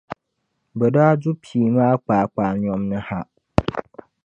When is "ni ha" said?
2.89-3.19